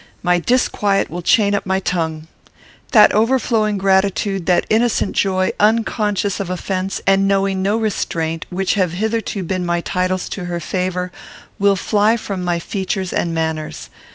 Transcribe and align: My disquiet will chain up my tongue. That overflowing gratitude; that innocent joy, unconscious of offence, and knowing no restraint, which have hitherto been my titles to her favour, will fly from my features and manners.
My 0.23 0.39
disquiet 0.39 1.11
will 1.11 1.21
chain 1.21 1.53
up 1.53 1.63
my 1.67 1.79
tongue. 1.79 2.25
That 2.91 3.13
overflowing 3.13 3.77
gratitude; 3.77 4.47
that 4.47 4.65
innocent 4.67 5.15
joy, 5.15 5.51
unconscious 5.59 6.39
of 6.39 6.49
offence, 6.49 7.01
and 7.05 7.27
knowing 7.27 7.61
no 7.61 7.77
restraint, 7.77 8.47
which 8.49 8.73
have 8.73 8.93
hitherto 8.93 9.43
been 9.43 9.63
my 9.63 9.81
titles 9.81 10.27
to 10.29 10.45
her 10.45 10.59
favour, 10.59 11.11
will 11.59 11.75
fly 11.75 12.17
from 12.17 12.43
my 12.43 12.57
features 12.57 13.13
and 13.13 13.35
manners. 13.35 13.91